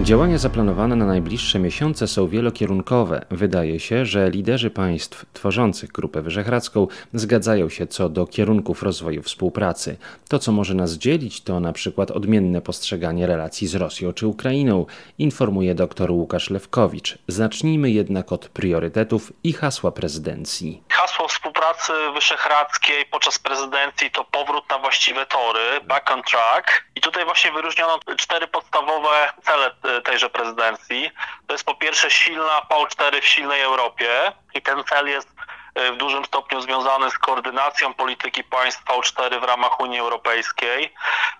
Działania 0.00 0.38
zaplanowane 0.38 0.96
na 0.96 1.06
najbliższe 1.06 1.58
miesiące 1.58 2.08
są 2.08 2.28
wielokierunkowe. 2.28 3.24
Wydaje 3.30 3.80
się, 3.80 4.06
że 4.06 4.30
liderzy 4.30 4.70
państw 4.70 5.26
tworzących 5.32 5.92
Grupę 5.92 6.22
Wyszehradzką 6.22 6.86
zgadzają 7.14 7.68
się 7.68 7.86
co 7.86 8.08
do 8.08 8.26
kierunków 8.26 8.82
rozwoju 8.82 9.22
współpracy. 9.22 9.96
To, 10.28 10.38
co 10.38 10.52
może 10.52 10.74
nas 10.74 10.92
dzielić, 10.92 11.42
to 11.42 11.60
na 11.60 11.72
przykład 11.72 12.10
odmienne 12.10 12.60
postrzeganie 12.60 13.26
relacji 13.26 13.66
z 13.66 13.74
Rosją 13.74 14.12
czy 14.12 14.26
Ukrainą, 14.26 14.86
informuje 15.18 15.74
dr 15.74 16.10
Łukasz 16.10 16.50
Lewkowicz. 16.50 17.18
Zacznijmy 17.28 17.90
jednak 17.90 18.32
od 18.32 18.48
priorytetów 18.48 19.32
i 19.44 19.52
hasła 19.52 19.92
prezydencji. 19.92 20.82
Hasło 20.88 21.28
współpracy 21.28 21.92
wyszehradzkiej 22.14 23.04
podczas 23.10 23.38
prezydencji 23.38 24.10
to 24.10 24.24
powrót 24.24 24.70
na 24.70 24.78
właściwe 24.78 25.26
tory, 25.26 25.80
back 25.84 26.10
on 26.10 26.22
track. 26.22 26.84
I 26.96 27.00
tutaj 27.00 27.24
właśnie 27.24 27.52
wyróżniono 27.52 27.98
cztery 28.16 28.46
podstawowe 28.46 29.32
cele 29.42 29.70
tejże 30.04 30.30
prezydencji. 30.30 31.10
To 31.46 31.54
jest 31.54 31.64
po 31.64 31.74
pierwsze 31.74 32.10
silna 32.10 32.60
V4 32.70 33.20
w 33.20 33.24
silnej 33.24 33.60
Europie 33.60 34.32
i 34.54 34.62
ten 34.62 34.84
cel 34.84 35.08
jest 35.08 35.28
e, 35.28 35.41
w 35.74 35.96
dużym 35.96 36.24
stopniu 36.24 36.60
związany 36.60 37.10
z 37.10 37.18
koordynacją 37.18 37.94
polityki 37.94 38.44
państw 38.44 38.84
V4 38.84 39.40
w 39.40 39.44
ramach 39.44 39.80
Unii 39.80 39.98
Europejskiej. 39.98 40.94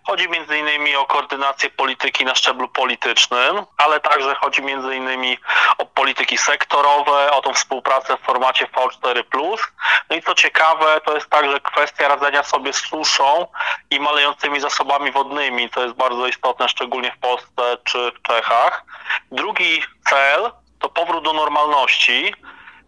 Chodzi 0.07 0.29
innymi 0.59 0.97
o 0.97 1.07
koordynację 1.07 1.71
polityki 1.71 2.25
na 2.25 2.35
szczeblu 2.35 2.69
politycznym, 2.69 3.65
ale 3.77 4.01
także 4.01 4.35
chodzi 4.35 4.63
innymi 4.97 5.39
o 5.79 5.87
polityki 5.87 6.39
sektorowe, 6.39 7.33
o 7.33 7.43
tą 7.43 7.55
współpracę 7.55 8.17
w 8.17 8.21
formacie 8.21 8.67
V4+. 8.67 9.25
No 10.11 10.17
i 10.17 10.23
co 10.23 10.35
ciekawe, 10.35 11.01
to 11.05 11.15
jest 11.15 11.31
także 11.31 11.61
kwestia 11.61 12.09
radzenia 12.09 12.43
sobie 12.43 12.73
z 12.73 12.77
suszą 12.77 13.47
i 13.91 14.01
malejącymi 14.01 14.61
zasobami 14.61 15.13
wodnymi. 15.13 15.71
To 15.71 15.83
jest 15.83 15.95
bardzo 15.95 16.27
istotne, 16.27 16.69
szczególnie 16.69 17.13
w 17.13 17.19
Polsce 17.19 17.77
czy 17.85 18.13
w 18.13 18.23
Czechach. 18.23 18.85
Drugi 19.33 19.83
cel 20.09 20.53
to 20.79 20.89
powrót 20.89 21.25
do 21.25 21.33
normalności. 21.33 22.35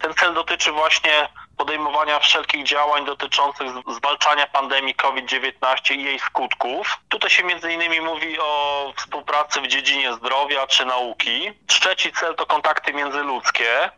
Ten 0.05 0.15
cel 0.15 0.35
dotyczy 0.35 0.73
właśnie 0.73 1.29
podejmowania 1.57 2.19
wszelkich 2.19 2.65
działań 2.65 3.05
dotyczących 3.05 3.69
zwalczania 3.89 4.47
pandemii 4.47 4.95
COVID-19 4.95 5.95
i 5.95 6.05
jej 6.05 6.19
skutków. 6.19 6.99
Tutaj 7.09 7.31
się 7.31 7.43
innymi 7.73 8.01
mówi 8.01 8.41
o 8.41 8.93
współpracy 8.97 9.61
w 9.61 9.67
dziedzinie 9.67 10.15
zdrowia 10.15 10.67
czy 10.67 10.85
nauki. 10.85 11.53
Trzeci 11.67 12.13
cel 12.13 12.35
to 12.35 12.47
kontakty 12.47 12.93
międzyludzkie. 12.93 13.91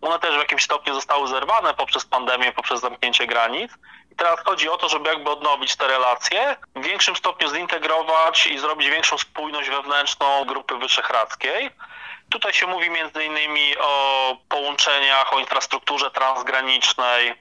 One 0.00 0.18
też 0.18 0.34
w 0.34 0.38
jakimś 0.38 0.62
stopniu 0.62 0.94
zostały 0.94 1.28
zerwane 1.28 1.74
poprzez 1.74 2.04
pandemię, 2.04 2.52
poprzez 2.52 2.80
zamknięcie 2.80 3.26
granic. 3.26 3.72
I 4.12 4.16
teraz 4.16 4.40
chodzi 4.44 4.68
o 4.68 4.76
to, 4.76 4.88
żeby 4.88 5.08
jakby 5.08 5.30
odnowić 5.30 5.76
te 5.76 5.88
relacje, 5.88 6.56
w 6.76 6.84
większym 6.84 7.16
stopniu 7.16 7.48
zintegrować 7.48 8.46
i 8.46 8.58
zrobić 8.58 8.88
większą 8.88 9.18
spójność 9.18 9.70
wewnętrzną 9.70 10.44
Grupy 10.44 10.78
Wyszehradzkiej. 10.78 11.70
Tutaj 12.30 12.52
się 12.52 12.66
mówi 12.66 12.90
między 12.90 13.24
innymi 13.24 13.78
o 13.78 14.36
połączeniach, 14.48 15.32
o 15.32 15.38
infrastrukturze 15.38 16.10
transgranicznej, 16.10 17.34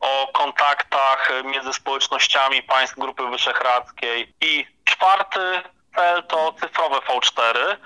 o 0.00 0.30
kontaktach 0.32 1.32
między 1.44 1.72
społecznościami 1.72 2.62
państw 2.62 2.98
Grupy 2.98 3.26
Wyszehradzkiej. 3.30 4.34
I 4.40 4.66
czwarty 4.84 5.62
cel 5.94 6.22
to 6.22 6.52
cyfrowe 6.52 6.96
V4. 6.96 7.76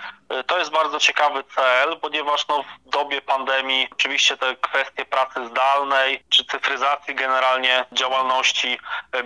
To 0.46 0.58
jest 0.58 0.70
bardzo 0.70 1.00
ciekawy 1.00 1.44
cel, 1.44 2.00
ponieważ 2.00 2.48
no, 2.48 2.64
w 2.86 2.90
dobie 2.90 3.22
pandemii 3.22 3.88
oczywiście 3.92 4.36
te 4.36 4.56
kwestie 4.56 5.04
pracy 5.04 5.48
zdalnej 5.48 6.24
czy 6.28 6.44
cyfryzacji 6.44 7.14
generalnie 7.14 7.84
działalności 7.92 8.78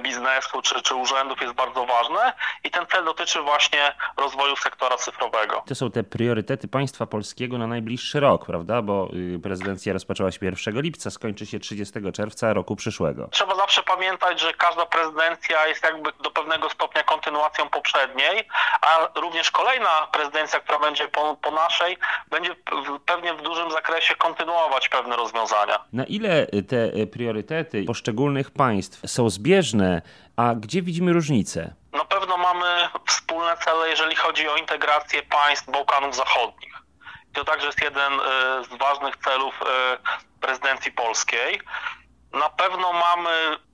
biznesu 0.02 0.62
czy, 0.62 0.82
czy 0.82 0.94
urzędów 0.94 1.40
jest 1.40 1.54
bardzo 1.54 1.86
ważne 1.86 2.32
i 2.64 2.70
ten 2.70 2.86
cel 2.86 3.04
dotyczy 3.04 3.40
właśnie 3.42 3.94
rozwoju 4.16 4.56
sektora 4.56 4.96
cyfrowego. 4.96 5.62
To 5.66 5.74
są 5.74 5.90
te 5.90 6.04
priorytety 6.04 6.68
państwa 6.68 7.06
polskiego 7.06 7.58
na 7.58 7.66
najbliższy 7.66 8.20
rok, 8.20 8.46
prawda? 8.46 8.82
Bo 8.82 9.08
y, 9.36 9.40
prezydencja 9.42 9.92
rozpoczęła 9.92 10.32
się 10.32 10.38
1 10.42 10.80
lipca, 10.80 11.10
skończy 11.10 11.46
się 11.46 11.58
30 11.58 11.94
czerwca 12.12 12.52
roku 12.52 12.76
przyszłego. 12.76 13.28
Trzeba 13.32 13.54
zawsze 13.54 13.82
pamiętać, 13.82 14.40
że 14.40 14.54
każda 14.54 14.86
prezydencja 14.86 15.66
jest 15.66 15.82
jakby 15.82 16.12
do 16.22 16.30
pewnego 16.30 16.70
stopnia 16.70 17.02
kontynuacją 17.02 17.68
poprzedniej, 17.68 18.48
a 18.88 19.20
również 19.20 19.50
kolejna 19.50 20.08
prezydencja, 20.12 20.60
która 20.60 20.78
będzie 20.78 21.08
po, 21.08 21.36
po 21.36 21.50
naszej, 21.50 21.98
będzie 22.30 22.56
pewnie 23.06 23.34
w 23.34 23.42
dużym 23.42 23.70
zakresie 23.70 24.14
kontynuować 24.14 24.88
pewne 24.88 25.16
rozwiązania. 25.16 25.84
Na 25.92 26.04
ile 26.04 26.46
te 26.46 27.06
priorytety 27.06 27.84
poszczególnych 27.84 28.50
państw 28.50 29.10
są 29.10 29.30
zbieżne, 29.30 30.02
a 30.36 30.54
gdzie 30.54 30.82
widzimy 30.82 31.12
różnice? 31.12 31.74
Na 31.92 32.04
pewno 32.04 32.36
mamy 32.36 32.88
wspólne 33.06 33.56
cele, 33.56 33.88
jeżeli 33.88 34.16
chodzi 34.16 34.48
o 34.48 34.56
integrację 34.56 35.22
państw 35.22 35.70
Bałkanów 35.70 36.16
Zachodnich. 36.16 36.74
To 37.32 37.44
także 37.44 37.66
jest 37.66 37.82
jeden 37.82 38.12
e, 38.12 38.18
z 38.64 38.78
ważnych 38.78 39.16
celów 39.16 39.54
e, 39.62 39.98
prezydencji 40.40 40.92
polskiej. 40.92 41.60
Na 42.32 42.48
pewno 42.48 42.92
mamy 42.92 43.30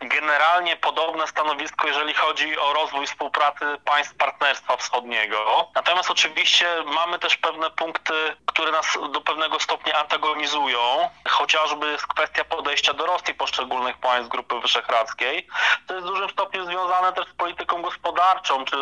generalnie 0.08 0.76
podobne 0.76 1.26
stanowisko, 1.26 1.86
jeżeli 1.86 2.14
chodzi 2.14 2.58
o 2.58 2.72
rozwój 2.72 3.06
współpracy 3.06 3.64
państw 3.84 4.16
Partnerstwa 4.16 4.76
Wschodniego. 4.76 5.70
Natomiast 5.74 6.10
oczywiście 6.10 6.66
mamy 6.84 7.18
też 7.18 7.36
pewne 7.36 7.70
punkty, 7.70 8.36
które 8.46 8.72
nas 8.72 8.98
do 9.10 9.20
pewnego 9.20 9.60
stopnia 9.60 9.94
antagonizują. 9.94 11.10
Chociażby 11.28 11.90
jest 11.90 12.06
kwestia 12.06 12.44
podejścia 12.44 12.92
do 12.92 13.06
Rosji 13.06 13.34
poszczególnych 13.34 13.98
państw 13.98 14.30
Grupy 14.30 14.60
Wyszehradzkiej. 14.60 15.48
To 15.86 15.94
jest 15.94 16.06
w 16.06 16.10
dużym 16.10 16.30
stopniu 16.30 16.64
związane 16.64 17.12
też 17.12 17.28
z 17.28 17.34
polityką 17.34 17.82
gospodarczą, 17.82 18.64
czy 18.64 18.76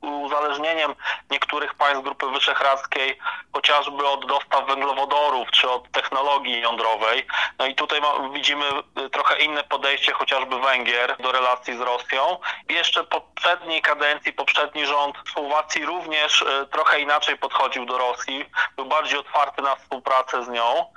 uzależnieniem 0.00 0.94
niektórych 1.30 1.74
państw 1.74 2.02
Grupy 2.02 2.26
Wyszehradzkiej 2.30 3.18
chociażby 3.52 4.08
od 4.08 4.26
dostaw 4.26 4.66
węglowodorów, 4.66 5.50
czy 5.50 5.70
od 5.70 5.90
technologii 5.90 6.60
jądrowej. 6.60 7.26
No 7.58 7.66
i 7.66 7.74
tutaj 7.74 8.00
widzimy 8.32 8.64
trochę 9.12 9.38
inne 9.38 9.64
podejście 9.64 10.12
chociażby 10.12 10.58
Węgier 10.64 11.16
do 11.18 11.32
relacji 11.32 11.76
z 11.76 11.80
Rosją. 11.80 12.38
Jeszcze 12.68 13.04
poprzedniej 13.04 13.82
kadencji, 13.82 14.32
poprzedni 14.32 14.86
rząd 14.86 15.16
Słowacji 15.32 15.86
również 15.86 16.42
e, 16.42 16.66
trochę 16.66 17.00
inaczej 17.00 17.38
podchodził 17.38 17.86
do 17.86 17.98
Rosji, 17.98 18.44
był 18.76 18.84
bardziej 18.84 19.18
otwarty 19.18 19.62
na 19.62 19.76
współpracę 19.76 20.44
z 20.44 20.48
nią. 20.48 20.92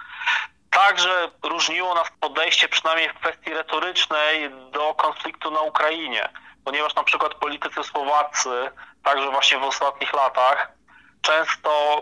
Także 0.69 1.31
różniło 1.44 1.95
nas 1.95 2.07
podejście, 2.19 2.69
przynajmniej 2.69 3.09
w 3.09 3.13
kwestii 3.13 3.53
retorycznej, 3.53 4.50
do 4.72 4.94
konfliktu 4.94 5.51
na 5.51 5.61
Ukrainie, 5.61 6.29
ponieważ 6.66 6.95
na 6.95 7.03
przykład 7.03 7.34
politycy 7.34 7.84
słowaccy, 7.84 8.72
także 9.03 9.31
właśnie 9.31 9.57
w 9.57 9.63
ostatnich 9.63 10.13
latach, 10.13 10.77
często 11.28 12.02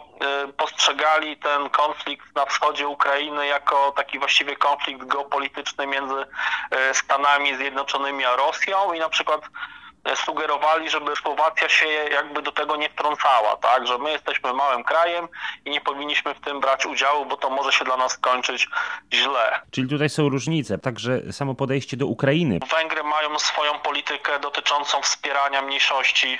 y, 0.49 0.53
postrzegali 0.53 1.37
ten 1.37 1.69
konflikt 1.69 2.35
na 2.35 2.45
wschodzie 2.45 2.87
Ukrainy 2.87 3.47
jako 3.47 3.93
taki 3.97 4.19
właściwie 4.19 4.55
konflikt 4.55 5.05
geopolityczny 5.05 5.87
między 5.87 6.15
y, 6.15 6.93
Stanami 6.93 7.55
Zjednoczonymi 7.55 8.25
a 8.25 8.35
Rosją 8.35 8.93
i 8.93 8.99
na 8.99 9.09
przykład 9.09 9.41
y, 10.11 10.15
sugerowali, 10.15 10.89
żeby 10.89 11.15
Słowacja 11.15 11.69
się 11.69 11.87
jakby 11.87 12.41
do 12.41 12.51
tego 12.51 12.75
nie 12.75 12.89
wtrącała, 12.89 13.55
tak, 13.55 13.87
że 13.87 13.97
my 13.97 14.11
jesteśmy 14.11 14.53
małym 14.53 14.83
krajem 14.83 15.27
i 15.65 15.69
nie 15.69 15.81
powinniśmy 15.81 16.33
w 16.33 16.39
tym 16.39 16.59
brać 16.59 16.85
udziału, 16.85 17.25
bo 17.25 17.37
to 17.37 17.49
może 17.49 17.71
się 17.71 17.85
dla 17.85 17.97
nas 17.97 18.11
skończyć 18.11 18.67
źle. 19.13 19.59
Czyli 19.71 19.89
tutaj 19.89 20.09
są 20.09 20.29
różnice, 20.29 20.77
także 20.77 21.33
samo 21.33 21.55
podejście 21.55 21.97
do 21.97 22.05
Ukrainy. 22.05 22.59
Węgry 22.71 23.03
mają 23.03 23.39
swoją 23.39 23.79
politykę 23.79 24.39
dotyczącą 24.39 25.01
wspierania 25.01 25.61
mniejszości 25.61 26.39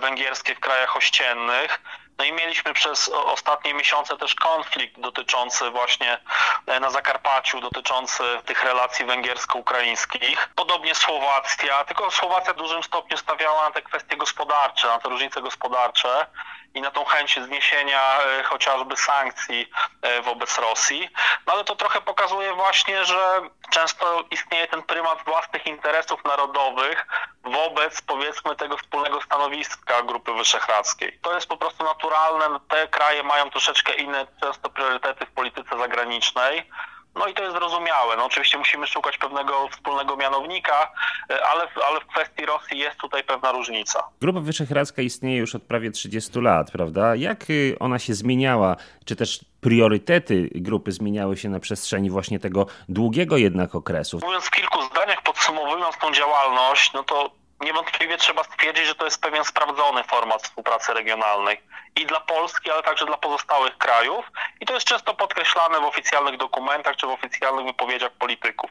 węgierskiej 0.00 0.54
w 0.54 0.60
krajach 0.60 0.96
ościennych. 0.96 1.80
No 2.18 2.24
i 2.24 2.32
mieliśmy 2.32 2.74
przez 2.74 3.08
ostatnie 3.08 3.74
miesiące 3.74 4.16
też 4.16 4.34
konflikt 4.34 5.00
dotyczący 5.00 5.70
właśnie 5.70 6.18
e, 6.66 6.80
na 6.80 6.90
Zakarpaciu, 6.90 7.60
dotyczący 7.60 8.22
tych 8.46 8.64
relacji 8.64 9.04
węgiersko-ukraińskich. 9.04 10.48
Podobnie 10.54 10.94
Słowacja, 10.94 11.84
tylko 11.84 12.10
Słowacja 12.10 12.52
w 12.52 12.56
dużym 12.56 12.82
stopniu 12.82 13.16
stawiała 13.16 13.64
na 13.64 13.70
te 13.70 13.82
kwestie 13.82 14.16
gospodarcze, 14.16 14.88
na 14.88 14.98
te 14.98 15.08
różnice 15.08 15.42
gospodarcze 15.42 16.26
i 16.74 16.80
na 16.80 16.90
tą 16.90 17.04
chęć 17.04 17.38
zniesienia 17.40 18.20
e, 18.20 18.42
chociażby 18.42 18.96
sankcji 18.96 19.70
e, 20.02 20.22
wobec 20.22 20.58
Rosji. 20.58 21.08
No 21.46 21.52
ale 21.52 21.64
to 21.64 21.76
trochę 21.76 22.00
pokazuje 22.00 22.54
właśnie, 22.54 23.04
że 23.04 23.40
często 23.70 24.24
istnieje 24.30 24.68
ten 24.68 24.82
prymat 24.82 25.24
własnych 25.24 25.66
interesów 25.66 26.24
narodowych 26.24 27.06
wobec 27.44 28.02
powiedzmy 28.02 28.56
tego 28.56 28.76
wspólnego 28.76 29.20
stanowiska 29.20 30.02
Grupy 30.02 30.32
Wyszehradzkiej. 30.34 31.18
To 31.22 31.34
jest 31.34 31.48
po 31.48 31.56
prostu 31.56 31.84
naturalne. 31.84 32.60
Te 32.68 32.88
kraje 32.88 33.22
mają 33.22 33.50
troszeczkę 33.50 33.94
inne 33.94 34.26
często 34.40 34.70
priorytety 34.70 35.26
w 35.26 35.30
polityce 35.30 35.78
zagranicznej. 35.78 36.70
No 37.14 37.26
i 37.26 37.34
to 37.34 37.42
jest 37.42 37.56
zrozumiałe. 37.56 38.16
No 38.16 38.24
oczywiście 38.24 38.58
musimy 38.58 38.86
szukać 38.86 39.18
pewnego 39.18 39.68
wspólnego 39.68 40.16
mianownika, 40.16 40.92
e, 41.30 41.46
ale, 41.46 41.68
ale 41.88 42.00
w 42.00 42.06
kwestii 42.06 42.46
Rosji 42.46 42.78
jest 42.78 42.96
tutaj 42.96 43.24
pewna 43.24 43.52
różnica. 43.52 44.04
Grupa 44.20 44.40
Wyszehradzka 44.40 45.02
istnieje 45.02 45.38
już 45.38 45.54
od 45.54 45.62
prawie 45.62 45.90
30 45.90 46.40
lat, 46.40 46.70
prawda? 46.70 47.16
Jak 47.16 47.50
y, 47.50 47.76
ona 47.80 47.98
się 47.98 48.14
zmieniała? 48.14 48.76
Czy 49.04 49.16
też 49.16 49.40
priorytety 49.60 50.48
grupy 50.54 50.92
zmieniały 50.92 51.36
się 51.36 51.48
na 51.48 51.60
przestrzeni 51.60 52.10
właśnie 52.10 52.38
tego 52.40 52.66
długiego 52.88 53.36
jednak 53.36 53.74
okresu? 53.74 54.18
Mówiąc 54.22 54.44
w 54.44 54.50
kilku 54.50 54.82
zdaniach, 54.82 55.22
podsumowując 55.22 55.98
tą 55.98 56.12
działalność, 56.12 56.92
no 56.92 57.02
to 57.02 57.30
niewątpliwie 57.60 58.16
trzeba 58.16 58.44
stwierdzić, 58.44 58.86
że 58.86 58.94
to 58.94 59.04
jest 59.04 59.20
pewien 59.20 59.44
sprawdzony 59.44 60.04
format 60.04 60.42
współpracy 60.42 60.94
regionalnej 60.94 61.60
i 61.96 62.06
dla 62.06 62.20
Polski, 62.20 62.70
ale 62.70 62.82
także 62.82 63.06
dla 63.06 63.16
pozostałych 63.16 63.78
krajów. 63.78 64.24
I 64.60 64.66
to 64.66 64.74
jest 64.74 64.86
często 64.86 65.14
podkreślane 65.14 65.80
w 65.80 65.84
oficjalnych 65.84 66.36
dokumentach 66.36 66.96
czy 66.96 67.06
w 67.06 67.10
oficjalnych 67.10 67.66
wypowiedziach 67.66 68.12
polityków. 68.12 68.70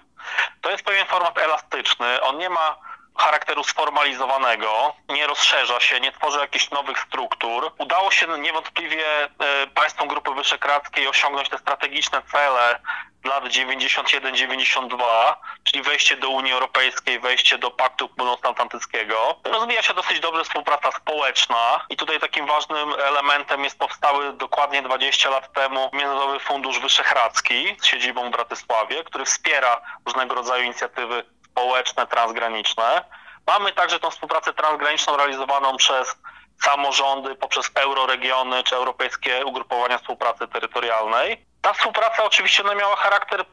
To 0.62 0.72
jest 0.72 0.84
pewien 0.84 1.08
format 1.08 1.38
elastyczny. 1.38 2.22
On 2.22 2.38
nie 2.38 2.50
ma 2.50 2.76
charakteru 3.18 3.64
sformalizowanego, 3.64 4.96
nie 5.10 5.28
rozszerza 5.28 5.80
się, 5.80 6.00
nie 6.00 6.12
tworzy 6.12 6.40
jakichś 6.40 6.70
nowych 6.70 7.00
struktur. 7.00 7.72
Udało 7.78 8.12
się 8.12 8.28
niewątpliwie 8.28 9.24
e, 9.24 9.30
państwom 9.68 10.08
Grupy 10.08 10.34
Wyszehradzkiej 10.34 11.08
osiągnąć 11.08 11.50
te 11.50 11.58
strategiczne 11.58 12.22
cele 12.32 12.80
lat 13.26 13.44
91-92, 13.44 15.36
czyli 15.64 15.84
wejście 15.84 16.18
do 16.18 16.30
Unii 16.30 16.54
Europejskiej, 16.54 17.20
wejście 17.20 17.58
do 17.58 17.72
Paktu 17.72 18.10
Północnoatlantyckiego. 18.10 19.36
Rozwija 19.44 19.82
się 19.82 19.94
dosyć 19.94 20.20
dobrze 20.20 20.44
współpraca 20.44 20.92
społeczna 20.92 21.86
i 21.90 21.98
tutaj 21.98 22.20
takim 22.20 22.46
ważnym 22.46 22.94
elementem 22.94 23.64
jest 23.64 23.80
powstały 23.80 24.34
dokładnie 24.34 24.82
20 24.82 25.30
lat 25.30 25.54
temu 25.54 25.90
Międzynarodowy 25.94 26.40
Fundusz 26.40 26.80
Wyszehradzki 26.80 27.76
z 27.80 27.86
siedzibą 27.86 28.28
w 28.28 28.32
Bratysławie, 28.32 29.04
który 29.04 29.26
wspiera 29.26 29.82
różnego 30.06 30.36
rodzaju 30.36 30.64
inicjatywy 30.64 31.24
społeczne, 31.46 32.08
transgraniczne. 32.08 33.06
Mamy 33.48 33.72
także 33.74 34.00
tą 34.00 34.10
współpracę 34.10 34.54
transgraniczną 34.54 35.18
realizowaną 35.18 35.78
przez 35.78 36.16
samorządy, 36.64 37.36
poprzez 37.36 37.72
euroregiony 37.76 38.64
czy 38.64 38.76
europejskie 38.76 39.46
ugrupowania 39.46 39.98
współpracy 39.98 40.48
terytorialnej. 40.48 41.51
Ta 41.62 41.74
współpraca 41.74 42.24
oczywiście 42.24 42.64
ona 42.64 42.76
miała 42.76 42.96
charakter 42.96 43.46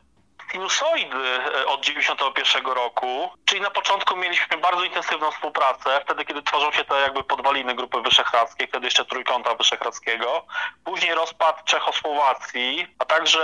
sinusoidy 0.53 1.41
e, 1.57 1.67
od 1.67 1.85
91 1.85 2.67
roku, 2.67 3.31
czyli 3.45 3.61
na 3.61 3.71
początku 3.71 4.17
mieliśmy 4.17 4.57
bardzo 4.57 4.85
intensywną 4.85 5.31
współpracę, 5.31 6.01
wtedy 6.05 6.25
kiedy 6.25 6.43
tworzą 6.43 6.73
się 6.73 6.85
te 6.85 7.01
jakby 7.01 7.25
podwaliny 7.25 7.75
Grupy 7.75 8.01
Wyszehradzkiej, 8.01 8.69
wtedy 8.69 8.87
jeszcze 8.87 9.05
Trójkąta 9.05 9.55
Wyszehradzkiego, 9.55 10.47
później 10.85 11.15
rozpad 11.15 11.65
Czechosłowacji, 11.65 12.87
a 12.99 13.05
także 13.05 13.41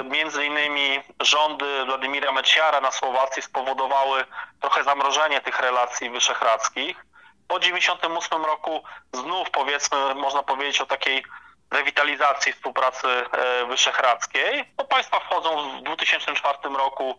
e, 0.00 0.04
między 0.04 0.46
innymi 0.46 1.00
rządy 1.20 1.84
Władimira 1.84 2.32
Meciara 2.32 2.80
na 2.80 2.90
Słowacji 2.90 3.42
spowodowały 3.42 4.24
trochę 4.60 4.84
zamrożenie 4.84 5.40
tych 5.40 5.60
relacji 5.60 6.10
wyszehradzkich. 6.10 7.06
Po 7.48 7.60
98 7.60 8.44
roku 8.44 8.82
znów 9.12 9.50
powiedzmy, 9.50 10.14
można 10.14 10.42
powiedzieć 10.42 10.80
o 10.80 10.86
takiej 10.86 11.24
rewitalizacji 11.70 12.52
współpracy 12.52 13.08
e, 13.08 13.66
wyszehradzkiej. 13.66 14.64
No, 14.78 14.84
państwa 14.84 15.20
wchodzą 15.20 15.78
w 15.80 15.82
2004 15.82 16.58
roku 16.78 17.14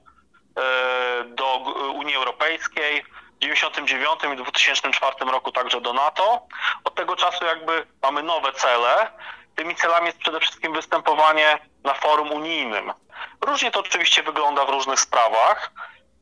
e, 0.58 1.24
do 1.24 1.58
Unii 1.96 2.16
Europejskiej, 2.16 3.04
w 3.04 3.44
1999 3.44 4.40
i 4.40 4.44
2004 4.44 5.32
roku 5.32 5.52
także 5.52 5.82
do 5.82 5.94
NATO. 5.94 6.48
Od 6.84 6.96
tego 6.96 7.16
czasu 7.16 7.46
jakby 7.46 7.88
mamy 8.02 8.24
nowe 8.24 8.54
cele. 8.54 9.12
Tymi 9.56 9.76
celami 9.76 10.06
jest 10.06 10.18
przede 10.18 10.40
wszystkim 10.40 10.74
występowanie 10.74 11.60
na 11.84 11.94
forum 11.94 12.32
unijnym. 12.32 12.94
Różnie 13.42 13.72
to 13.72 13.80
oczywiście 13.80 14.24
wygląda 14.24 14.66
w 14.66 14.70
różnych 14.70 15.00
sprawach, 15.00 15.72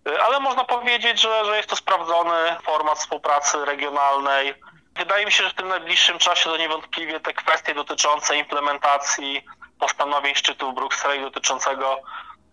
e, 0.09 0.23
ale 0.23 0.39
można 0.39 0.63
powiedzieć, 0.63 1.21
że, 1.21 1.45
że 1.45 1.57
jest 1.57 1.69
to 1.69 1.75
sprawdzony 1.75 2.55
format 2.63 2.99
współpracy 2.99 3.65
regionalnej, 3.65 4.55
Wydaje 4.95 5.25
mi 5.25 5.31
się, 5.31 5.43
że 5.43 5.49
w 5.49 5.53
tym 5.53 5.67
najbliższym 5.67 6.17
czasie 6.19 6.49
to 6.49 6.57
niewątpliwie 6.57 7.19
te 7.19 7.33
kwestie 7.33 7.73
dotyczące 7.73 8.37
implementacji 8.37 9.45
postanowień 9.79 10.35
szczytu 10.35 10.71
w 10.71 10.75
Brukseli 10.75 11.21
dotyczącego 11.21 12.01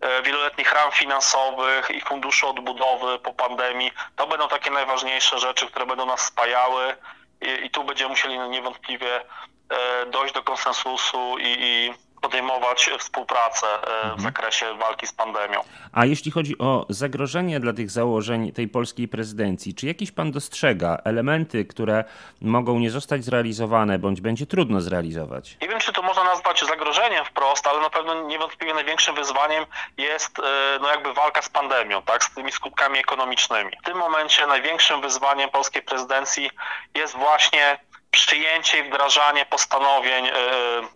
e, 0.01 0.21
wieloletnich 0.21 0.71
ram 0.71 0.91
finansowych 0.91 1.89
i 1.89 2.01
funduszu 2.01 2.49
odbudowy 2.49 3.19
po 3.19 3.33
pandemii, 3.33 3.91
to 4.15 4.27
będą 4.27 4.47
takie 4.47 4.71
najważniejsze 4.71 5.39
rzeczy, 5.39 5.67
które 5.67 5.85
będą 5.85 6.05
nas 6.05 6.25
spajały 6.25 6.95
i, 7.41 7.65
i 7.65 7.69
tu 7.69 7.83
będziemy 7.83 8.09
musieli 8.09 8.39
niewątpliwie 8.39 9.21
e, 9.69 10.05
dojść 10.05 10.33
do 10.33 10.43
konsensusu 10.43 11.37
i, 11.39 11.57
i 11.59 11.93
podejmować 12.21 12.89
współpracę 12.99 13.67
e, 13.67 13.79
w 13.79 14.03
mhm. 14.03 14.21
zakresie 14.21 14.65
walki 14.73 15.07
z 15.07 15.13
pandemią. 15.13 15.61
A 15.91 16.05
jeśli 16.05 16.31
chodzi 16.31 16.57
o 16.57 16.85
zagrożenie 16.89 17.59
dla 17.59 17.73
tych 17.73 17.91
założeń 17.91 18.51
tej 18.51 18.67
polskiej 18.67 19.07
prezydencji, 19.07 19.75
czy 19.75 19.87
jakiś 19.87 20.11
pan 20.11 20.31
dostrzega 20.31 20.97
elementy, 21.03 21.65
które 21.65 22.03
mogą 22.41 22.79
nie 22.79 22.91
zostać 22.91 23.23
zrealizowane, 23.23 23.99
bądź 23.99 24.21
będzie 24.21 24.45
trudno 24.45 24.81
zrealizować? 24.81 25.57
Nie 25.61 25.67
wiem, 25.67 25.79
czy 25.79 25.93
to 25.93 26.01
można 26.01 26.23
nazwać 26.23 26.65
zagrożeniem 26.65 27.25
wprost, 27.25 27.67
ale 27.67 27.79
na 27.79 27.89
pewno 27.89 28.21
niewątpliwie 28.21 28.73
największym 28.73 29.15
wyzwaniem 29.15 29.65
jest 29.97 30.39
e, 30.39 30.43
no 30.81 30.89
jakby 30.89 31.13
walka 31.13 31.41
z 31.41 31.49
pandemią, 31.49 32.01
tak, 32.01 32.23
z 32.23 32.33
tymi 32.33 32.51
skutkami 32.51 32.99
ekonomicznymi. 32.99 33.71
W 33.81 33.85
tym 33.85 33.97
momencie 33.97 34.47
największym 34.47 35.01
wyzwaniem 35.01 35.49
polskiej 35.49 35.81
prezydencji 35.81 36.51
jest 36.95 37.15
właśnie 37.15 37.79
przyjęcie 38.11 38.79
i 38.79 38.83
wdrażanie 38.83 39.45
postanowień 39.45 40.27
e, 40.27 40.31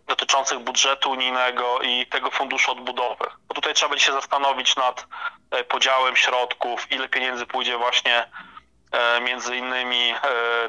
dotyczących 0.08 0.60
budżetu 0.60 1.12
unijnego 1.12 1.80
i 1.80 2.08
tego 2.08 2.32
funduszu 2.32 2.72
odbudowy. 2.72 3.26
Bo 3.48 3.56
tutaj 3.56 3.74
trzeba 3.74 3.90
będzie 3.90 4.06
się 4.06 4.12
zastanowić 4.12 4.76
nad 4.76 5.08
e, 5.52 5.64
podziałem 5.64 6.16
środków, 6.16 6.92
ile 6.92 7.10
pieniędzy 7.10 7.46
pójdzie 7.46 7.78
właśnie 7.78 8.30
e, 8.92 9.22
między 9.22 9.58
innymi 9.58 10.14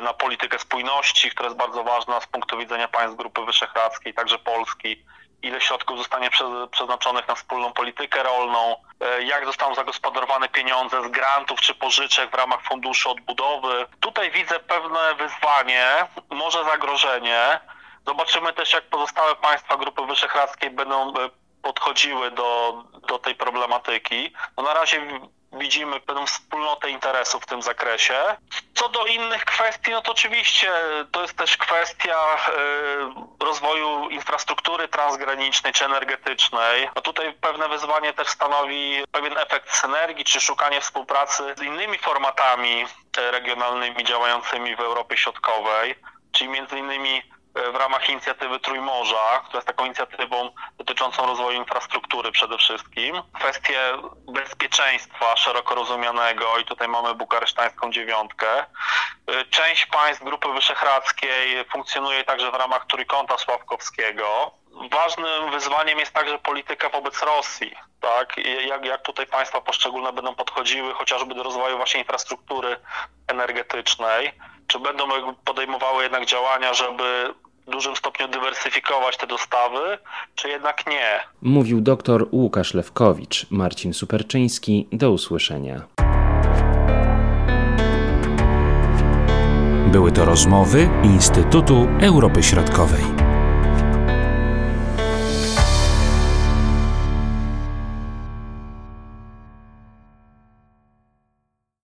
na 0.00 0.14
politykę 0.14 0.58
spójności, 0.58 1.30
która 1.30 1.46
jest 1.46 1.58
bardzo 1.58 1.84
ważna 1.84 2.20
z 2.20 2.26
punktu 2.26 2.58
widzenia 2.58 2.88
państw 2.88 3.16
Grupy 3.16 3.44
Wyszehradzkiej, 3.44 4.14
także 4.14 4.38
Polski, 4.38 5.04
ile 5.42 5.60
środków 5.60 5.98
zostanie 5.98 6.30
przeznaczonych 6.70 7.28
na 7.28 7.34
wspólną 7.34 7.72
politykę 7.72 8.22
rolną, 8.22 8.76
e, 9.00 9.22
jak 9.22 9.46
zostaną 9.46 9.74
zagospodarowane 9.74 10.48
pieniądze 10.48 11.04
z 11.04 11.08
grantów 11.08 11.60
czy 11.60 11.74
pożyczek 11.74 12.30
w 12.30 12.34
ramach 12.34 12.62
funduszu 12.62 13.10
odbudowy. 13.10 13.86
Tutaj 14.00 14.30
widzę 14.30 14.60
pewne 14.60 15.14
wyzwanie, 15.14 15.86
może 16.30 16.64
zagrożenie. 16.64 17.60
Zobaczymy 18.06 18.52
też, 18.52 18.72
jak 18.72 18.84
pozostałe 18.84 19.36
państwa 19.36 19.76
Grupy 19.76 20.06
Wyszehradzkiej 20.06 20.70
będą 20.70 21.08
e, 21.08 21.30
podchodziły 21.62 22.30
do, 22.30 22.82
do 23.08 23.18
tej 23.18 23.34
problematyki. 23.34 24.32
No 24.56 24.62
na 24.62 24.74
razie 24.74 25.00
widzimy 25.52 26.00
pewną 26.00 26.26
wspólnotę 26.26 26.90
interesów 26.90 27.42
w 27.42 27.46
tym 27.46 27.62
zakresie. 27.62 28.36
Co 28.74 28.88
do 28.88 29.06
innych 29.06 29.44
kwestii, 29.44 29.90
no 29.90 30.02
to 30.02 30.12
oczywiście 30.12 30.72
to 31.10 31.22
jest 31.22 31.36
też 31.36 31.56
kwestia 31.56 32.16
y, 33.40 33.44
rozwoju 33.44 34.08
infrastruktury 34.08 34.88
transgranicznej 34.88 35.72
czy 35.72 35.84
energetycznej. 35.84 36.88
No 36.96 37.02
tutaj 37.02 37.32
pewne 37.40 37.68
wyzwanie 37.68 38.12
też 38.12 38.28
stanowi 38.28 39.04
pewien 39.12 39.38
efekt 39.38 39.74
synergii, 39.74 40.24
czy 40.24 40.40
szukanie 40.40 40.80
współpracy 40.80 41.54
z 41.56 41.62
innymi 41.62 41.98
formatami 41.98 42.84
e, 43.18 43.30
regionalnymi 43.30 44.04
działającymi 44.04 44.76
w 44.76 44.80
Europie 44.80 45.16
Środkowej, 45.16 45.94
czyli 46.32 46.50
między 46.50 46.78
innymi 46.78 47.22
w 47.54 47.76
ramach 47.76 48.08
inicjatywy 48.08 48.60
Trójmorza, 48.60 49.40
która 49.44 49.58
jest 49.58 49.66
taką 49.66 49.84
inicjatywą 49.84 50.50
dotyczącą 50.78 51.26
rozwoju 51.26 51.58
infrastruktury 51.58 52.32
przede 52.32 52.58
wszystkim. 52.58 53.22
Kwestie 53.32 53.78
bezpieczeństwa 54.32 55.36
szeroko 55.36 55.74
rozumianego 55.74 56.58
i 56.58 56.64
tutaj 56.64 56.88
mamy 56.88 57.14
bukaresztańską 57.14 57.92
dziewiątkę. 57.92 58.66
Część 59.50 59.86
państw 59.86 60.24
Grupy 60.24 60.48
Wyszehradzkiej 60.52 61.64
funkcjonuje 61.72 62.24
także 62.24 62.50
w 62.50 62.54
ramach 62.54 62.86
Trójkąta 62.86 63.38
Sławkowskiego. 63.38 64.50
Ważnym 64.90 65.50
wyzwaniem 65.50 65.98
jest 65.98 66.12
także 66.12 66.38
polityka 66.38 66.88
wobec 66.88 67.22
Rosji. 67.22 67.74
Tak? 68.00 68.36
Jak, 68.66 68.84
jak 68.84 69.02
tutaj 69.02 69.26
państwa 69.26 69.60
poszczególne 69.60 70.12
będą 70.12 70.34
podchodziły 70.34 70.94
chociażby 70.94 71.34
do 71.34 71.42
rozwoju 71.42 71.76
właśnie 71.76 72.00
infrastruktury 72.00 72.76
energetycznej 73.28 74.32
czy 74.72 74.78
będą 74.80 75.04
podejmowały 75.44 76.02
jednak 76.02 76.26
działania, 76.26 76.74
żeby 76.74 77.34
w 77.66 77.70
dużym 77.70 77.96
stopniu 77.96 78.28
dywersyfikować 78.28 79.16
te 79.16 79.26
dostawy, 79.26 79.98
czy 80.34 80.48
jednak 80.48 80.86
nie? 80.86 81.20
Mówił 81.42 81.80
dr 81.80 82.26
Łukasz 82.32 82.74
Lewkowicz. 82.74 83.46
Marcin 83.50 83.94
Superczyński. 83.94 84.88
Do 84.92 85.10
usłyszenia. 85.10 85.80
Były 89.86 90.12
to 90.12 90.24
rozmowy 90.24 90.88
Instytutu 91.04 91.88
Europy 92.02 92.42
Środkowej. 92.42 93.11